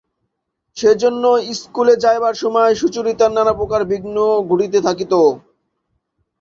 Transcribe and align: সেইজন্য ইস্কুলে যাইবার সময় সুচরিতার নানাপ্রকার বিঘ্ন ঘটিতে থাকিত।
সেইজন্য 0.77 1.23
ইস্কুলে 1.51 1.93
যাইবার 2.03 2.35
সময় 2.43 2.71
সুচরিতার 2.81 3.31
নানাপ্রকার 3.37 3.81
বিঘ্ন 3.91 4.15
ঘটিতে 4.49 4.79
থাকিত। 4.87 5.13